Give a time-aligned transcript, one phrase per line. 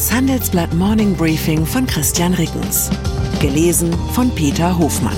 [0.00, 2.88] Das Handelsblatt Morning Briefing von Christian Rickens.
[3.38, 5.14] Gelesen von Peter Hofmann.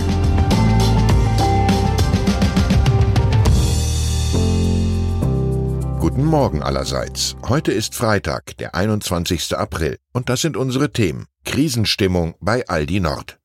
[6.00, 7.36] Guten Morgen allerseits.
[7.48, 9.56] Heute ist Freitag, der 21.
[9.56, 11.26] April, und das sind unsere Themen.
[11.44, 13.38] Krisenstimmung bei Aldi Nord.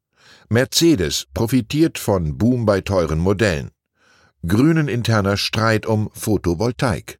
[0.50, 3.70] Mercedes profitiert von Boom bei teuren Modellen.
[4.48, 7.20] Grünen interner Streit um Photovoltaik.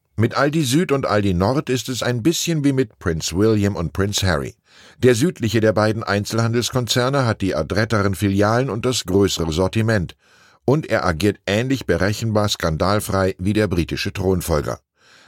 [0.17, 3.93] Mit Aldi Süd und Aldi Nord ist es ein bisschen wie mit Prince William und
[3.93, 4.55] Prince Harry.
[4.99, 10.15] Der südliche der beiden Einzelhandelskonzerne hat die adretteren Filialen und das größere Sortiment.
[10.65, 14.79] Und er agiert ähnlich berechenbar skandalfrei wie der britische Thronfolger.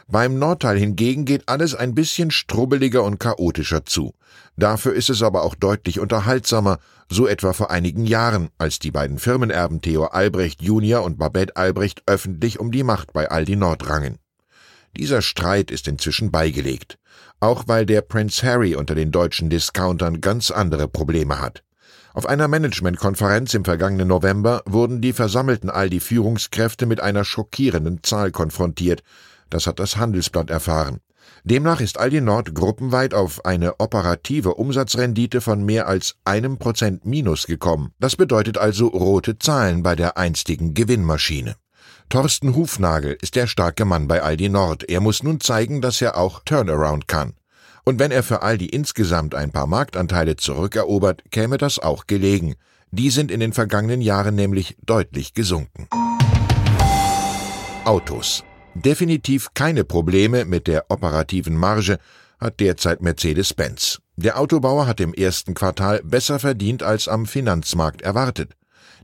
[0.08, 4.14] Beim Nordteil hingegen geht alles ein bisschen strubbeliger und chaotischer zu.
[4.58, 6.78] Dafür ist es aber auch deutlich unterhaltsamer,
[7.10, 12.04] so etwa vor einigen Jahren, als die beiden Firmenerben Theo Albrecht Junior und Babette Albrecht
[12.06, 14.20] öffentlich um die Macht bei Aldi Nord rangen.
[14.96, 16.98] Dieser Streit ist inzwischen beigelegt,
[17.40, 21.64] auch weil der Prince Harry unter den deutschen Discountern ganz andere Probleme hat.
[22.14, 29.02] Auf einer Managementkonferenz im vergangenen November wurden die versammelten Aldi-Führungskräfte mit einer schockierenden Zahl konfrontiert.
[29.50, 31.00] Das hat das Handelsblatt erfahren.
[31.44, 37.48] Demnach ist Aldi Nord gruppenweit auf eine operative Umsatzrendite von mehr als einem Prozent minus
[37.48, 37.94] gekommen.
[38.00, 41.56] Das bedeutet also rote Zahlen bei der einstigen Gewinnmaschine.
[42.14, 44.88] Thorsten Hufnagel ist der starke Mann bei Aldi Nord.
[44.88, 47.34] Er muss nun zeigen, dass er auch Turnaround kann.
[47.86, 52.54] Und wenn er für Aldi insgesamt ein paar Marktanteile zurückerobert, käme das auch gelegen.
[52.92, 55.88] Die sind in den vergangenen Jahren nämlich deutlich gesunken.
[57.84, 58.44] Autos.
[58.76, 61.98] Definitiv keine Probleme mit der operativen Marge
[62.40, 64.02] hat derzeit Mercedes-Benz.
[64.18, 68.52] Der Autobauer hat im ersten Quartal besser verdient als am Finanzmarkt erwartet.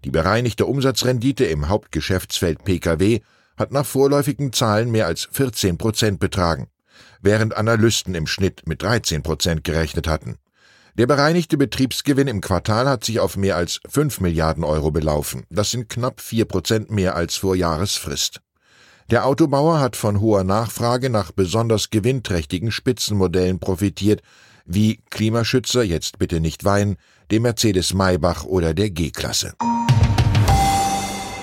[0.03, 3.21] Die bereinigte Umsatzrendite im Hauptgeschäftsfeld Pkw
[3.57, 6.67] hat nach vorläufigen Zahlen mehr als 14 Prozent betragen,
[7.21, 10.37] während Analysten im Schnitt mit 13 Prozent gerechnet hatten.
[10.97, 15.45] Der bereinigte Betriebsgewinn im Quartal hat sich auf mehr als 5 Milliarden Euro belaufen.
[15.49, 18.41] Das sind knapp 4 Prozent mehr als vor Jahresfrist.
[19.09, 24.21] Der Autobauer hat von hoher Nachfrage nach besonders gewinnträchtigen Spitzenmodellen profitiert,
[24.69, 26.95] wie Klimaschützer, jetzt bitte nicht weinen,
[27.31, 29.53] dem Mercedes Maybach oder der G-Klasse.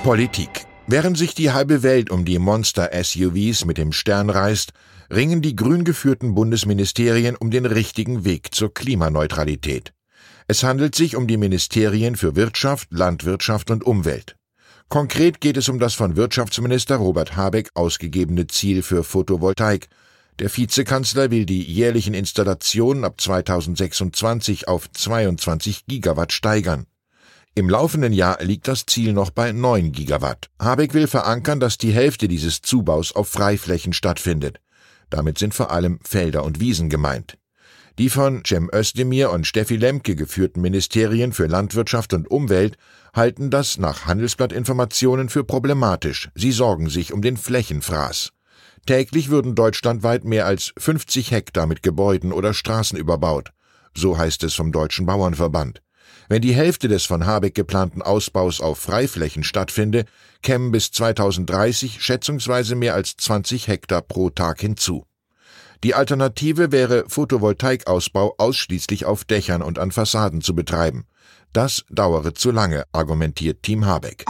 [0.02, 0.66] Politik.
[0.86, 4.72] Während sich die halbe Welt um die Monster-SUVs mit dem Stern reißt,
[5.10, 9.92] ringen die grün geführten Bundesministerien um den richtigen Weg zur Klimaneutralität.
[10.46, 14.36] Es handelt sich um die Ministerien für Wirtschaft, Landwirtschaft und Umwelt.
[14.88, 19.88] Konkret geht es um das von Wirtschaftsminister Robert Habeck ausgegebene Ziel für Photovoltaik.
[20.38, 26.86] Der Vizekanzler will die jährlichen Installationen ab 2026 auf 22 Gigawatt steigern.
[27.54, 30.50] Im laufenden Jahr liegt das Ziel noch bei 9 Gigawatt.
[30.60, 34.60] Habeck will verankern, dass die Hälfte dieses Zubaus auf Freiflächen stattfindet.
[35.08, 37.38] Damit sind vor allem Felder und Wiesen gemeint.
[37.98, 42.76] Die von Cem Özdemir und Steffi Lemke geführten Ministerien für Landwirtschaft und Umwelt
[43.14, 46.28] halten das nach Handelsblattinformationen für problematisch.
[46.34, 48.32] Sie sorgen sich um den Flächenfraß.
[48.86, 53.50] Täglich würden deutschlandweit mehr als 50 Hektar mit Gebäuden oder Straßen überbaut.
[53.94, 55.82] So heißt es vom Deutschen Bauernverband.
[56.28, 60.04] Wenn die Hälfte des von Habeck geplanten Ausbaus auf Freiflächen stattfinde,
[60.42, 65.04] kämen bis 2030 schätzungsweise mehr als 20 Hektar pro Tag hinzu.
[65.82, 71.06] Die Alternative wäre Photovoltaikausbau ausschließlich auf Dächern und an Fassaden zu betreiben.
[71.52, 74.24] Das dauere zu lange, argumentiert Team Habeck.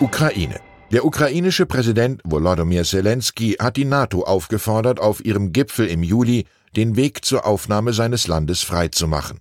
[0.00, 0.71] Ukraine.
[0.92, 6.44] Der ukrainische Präsident Volodymyr Zelensky hat die NATO aufgefordert, auf ihrem Gipfel im Juli
[6.76, 9.40] den Weg zur Aufnahme seines Landes freizumachen.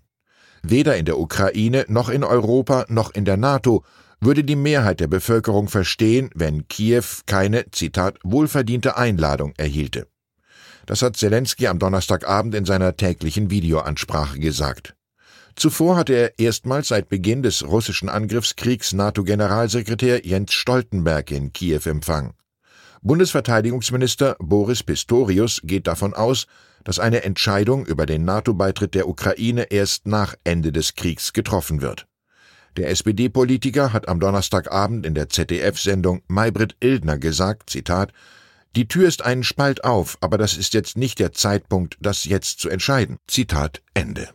[0.63, 3.83] Weder in der Ukraine noch in Europa noch in der NATO
[4.21, 10.07] würde die Mehrheit der Bevölkerung verstehen, wenn Kiew keine, Zitat, wohlverdiente Einladung erhielte.
[10.85, 14.95] Das hat Zelensky am Donnerstagabend in seiner täglichen Videoansprache gesagt.
[15.61, 22.33] Zuvor hatte er erstmals seit Beginn des russischen Angriffskriegs NATO-Generalsekretär Jens Stoltenberg in Kiew empfangen.
[23.03, 26.47] Bundesverteidigungsminister Boris Pistorius geht davon aus,
[26.83, 32.07] dass eine Entscheidung über den NATO-Beitritt der Ukraine erst nach Ende des Kriegs getroffen wird.
[32.75, 38.13] Der SPD-Politiker hat am Donnerstagabend in der ZDF-Sendung Maybrit Ildner gesagt, Zitat,
[38.75, 42.59] die Tür ist einen Spalt auf, aber das ist jetzt nicht der Zeitpunkt, das jetzt
[42.59, 43.17] zu entscheiden.
[43.27, 44.29] Zitat Ende.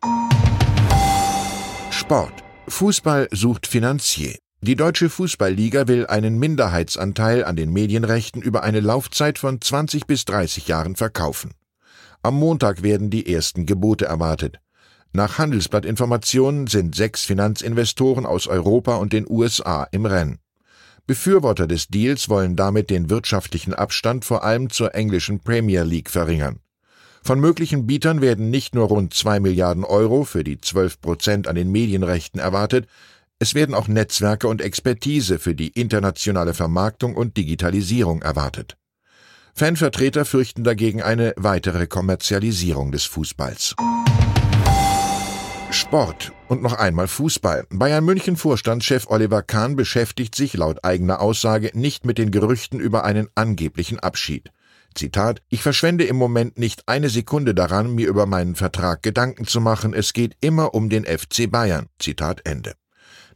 [2.06, 2.44] Sport.
[2.68, 4.38] Fußball sucht Finanzier.
[4.60, 10.24] Die Deutsche Fußballliga will einen Minderheitsanteil an den Medienrechten über eine Laufzeit von 20 bis
[10.24, 11.54] 30 Jahren verkaufen.
[12.22, 14.60] Am Montag werden die ersten Gebote erwartet.
[15.12, 20.38] Nach Handelsblattinformationen sind sechs Finanzinvestoren aus Europa und den USA im Rennen.
[21.08, 26.60] Befürworter des Deals wollen damit den wirtschaftlichen Abstand vor allem zur englischen Premier League verringern.
[27.26, 31.56] Von möglichen Bietern werden nicht nur rund zwei Milliarden Euro für die zwölf Prozent an
[31.56, 32.86] den Medienrechten erwartet,
[33.40, 38.76] es werden auch Netzwerke und Expertise für die internationale Vermarktung und Digitalisierung erwartet.
[39.54, 43.74] Fanvertreter fürchten dagegen eine weitere Kommerzialisierung des Fußballs.
[45.72, 47.66] Sport und noch einmal Fußball.
[47.70, 53.02] Bayern München Vorstandschef Oliver Kahn beschäftigt sich laut eigener Aussage nicht mit den Gerüchten über
[53.02, 54.52] einen angeblichen Abschied.
[54.96, 59.60] Zitat, ich verschwende im Moment nicht eine Sekunde daran, mir über meinen Vertrag Gedanken zu
[59.60, 59.94] machen.
[59.94, 61.86] Es geht immer um den FC Bayern.
[61.98, 62.74] Zitat Ende.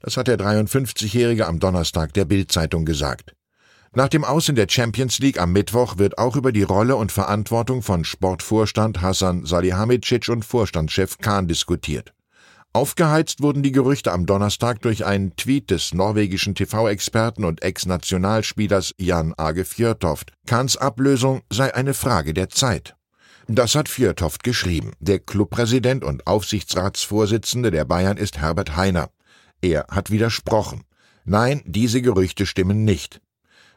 [0.00, 3.34] Das hat der 53-Jährige am Donnerstag der Bild-Zeitung gesagt.
[3.92, 7.10] Nach dem Aus in der Champions League am Mittwoch wird auch über die Rolle und
[7.10, 12.14] Verantwortung von Sportvorstand Hassan Salihamidzic und Vorstandschef Kahn diskutiert.
[12.72, 19.34] Aufgeheizt wurden die Gerüchte am Donnerstag durch einen Tweet des norwegischen TV-Experten und Ex-Nationalspielers Jan
[19.36, 20.32] Age Fjørtoft.
[20.46, 22.94] Kahns Ablösung sei eine Frage der Zeit.
[23.48, 24.92] Das hat Fjørtoft geschrieben.
[25.00, 29.10] Der Clubpräsident und Aufsichtsratsvorsitzende der Bayern ist Herbert Heiner.
[29.60, 30.84] Er hat widersprochen.
[31.24, 33.20] Nein, diese Gerüchte stimmen nicht.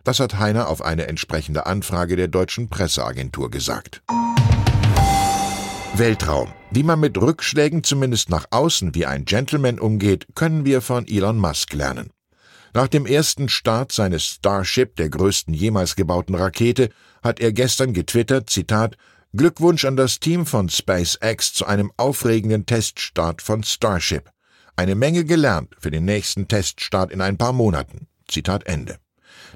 [0.04, 4.04] Das hat Heiner auf eine entsprechende Anfrage der deutschen Presseagentur gesagt.
[5.96, 6.52] Weltraum.
[6.72, 11.38] Wie man mit Rückschlägen zumindest nach außen wie ein Gentleman umgeht, können wir von Elon
[11.38, 12.10] Musk lernen.
[12.74, 16.90] Nach dem ersten Start seines Starship, der größten jemals gebauten Rakete,
[17.22, 18.98] hat er gestern getwittert, Zitat,
[19.34, 24.32] Glückwunsch an das Team von SpaceX zu einem aufregenden Teststart von Starship.
[24.76, 28.08] Eine Menge gelernt für den nächsten Teststart in ein paar Monaten.
[28.28, 28.98] Zitat Ende.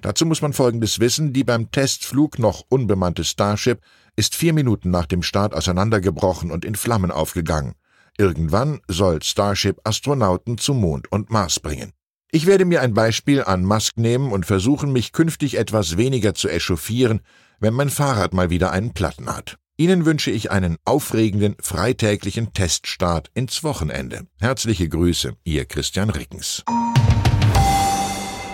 [0.01, 3.81] Dazu muss man Folgendes wissen, die beim Testflug noch unbemannte Starship
[4.15, 7.75] ist vier Minuten nach dem Start auseinandergebrochen und in Flammen aufgegangen.
[8.17, 11.93] Irgendwann soll Starship Astronauten zum Mond und Mars bringen.
[12.31, 16.49] Ich werde mir ein Beispiel an Musk nehmen und versuchen, mich künftig etwas weniger zu
[16.49, 17.21] echauffieren,
[17.59, 19.57] wenn mein Fahrrad mal wieder einen Platten hat.
[19.77, 24.25] Ihnen wünsche ich einen aufregenden, freitäglichen Teststart ins Wochenende.
[24.39, 26.63] Herzliche Grüße, Ihr Christian Rickens.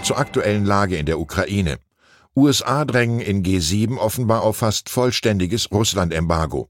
[0.04, 1.78] Zur aktuellen Lage in der Ukraine.
[2.36, 6.70] USA drängen in G7 offenbar auf fast vollständiges Russland-Embargo.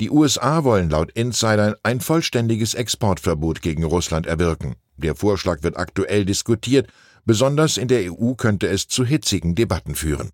[0.00, 4.76] Die USA wollen laut Insidern ein vollständiges Exportverbot gegen Russland erwirken.
[4.98, 6.88] Der Vorschlag wird aktuell diskutiert,
[7.24, 10.30] besonders in der EU könnte es zu hitzigen Debatten führen.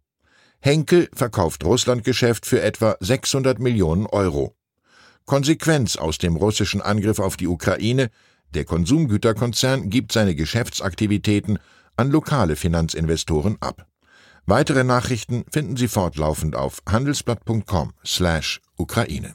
[0.59, 4.57] Henkel verkauft Russlandgeschäft für etwa 600 Millionen Euro.
[5.25, 8.11] Konsequenz aus dem russischen Angriff auf die Ukraine,
[8.55, 11.59] der Konsumgüterkonzern gibt seine Geschäftsaktivitäten
[11.97, 13.87] an lokale Finanzinvestoren ab.
[14.47, 19.35] Weitere Nachrichten finden Sie fortlaufend auf handelsblatt.com/Ukraine.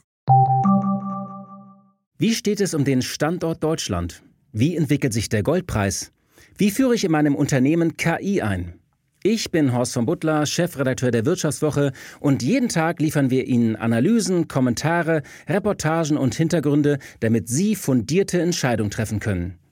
[2.18, 4.22] Wie steht es um den Standort Deutschland?
[4.52, 6.12] Wie entwickelt sich der Goldpreis?
[6.56, 8.74] Wie führe ich in meinem Unternehmen KI ein?
[9.22, 14.48] Ich bin Horst von Butler, Chefredakteur der Wirtschaftswoche und jeden Tag liefern wir Ihnen Analysen,
[14.48, 19.60] Kommentare, Reportagen und Hintergründe, damit Sie fundierte Entscheidungen treffen können